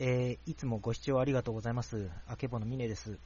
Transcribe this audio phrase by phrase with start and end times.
[0.00, 2.10] えーいつもご視聴ありがとうございます。
[2.26, 3.20] あけぼのみねです。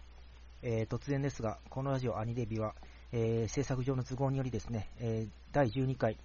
[0.63, 2.75] えー突然ですが、このラジオアニデビは、
[3.13, 6.19] えー制作上の都合によりですね、えー第12回、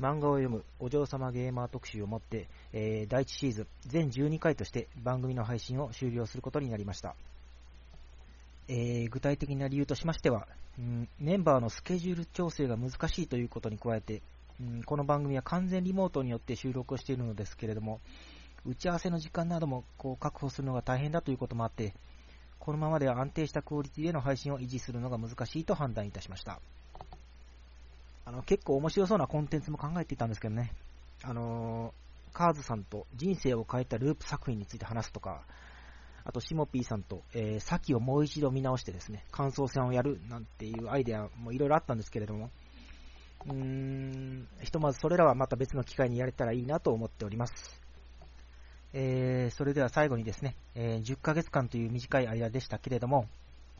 [0.00, 7.16] 漫画を読むお嬢様ゲーマー特集をもって、えー第1シーズン、全12回として番組の配信を終了することになりました。
[8.68, 10.46] えー具体的な理由としましては、
[10.78, 14.22] うんメンバーのスケジュール調整が難しいということに加えて、
[14.60, 18.00] うんこの番組は完全リモートによって収録をしているのですけれども、
[18.64, 21.94] 打ち合わせの時間などもこう確保するのが大変だということもあって、
[22.58, 26.60] このままでは安定したクオリティでの配信を維持するのが難しいと判断いたしました。
[28.24, 30.72] あの結構面白そうなコンテンツも考えていたんですけどね、
[31.22, 35.40] あのーカーズさんと人生を変えたループ作品について話すとか、
[36.26, 42.50] あと、シモピーさんと、えー、サキをもう一度見直してですね、感想戦をやるなんていうアイデアもいろいろあったんですけれども、
[43.46, 47.80] うーん、ひとまずそれらはまた別の機会にやれたらいいなと思っております。
[48.92, 53.28] えーそれでは最後にですね、えー10ヶ月間という短い間でしたけれども、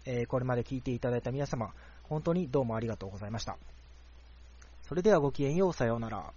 [0.04, 1.72] えーこれまで聞いていただいた皆様、
[2.04, 3.56] 本当にどうもありがとうございました。
[4.82, 6.32] それではごきげんよう、さようなら。